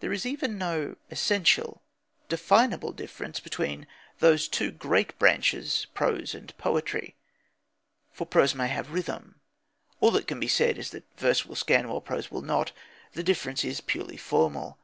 [0.00, 1.80] There is even no essential,
[2.28, 3.86] definable difference between
[4.18, 7.16] those two great branches, prose and poetry.
[8.12, 9.40] For prose may have rhythm.
[10.00, 12.72] All that can be said is that verse will scan, while prose will not.
[13.14, 14.76] The difference is purely formal.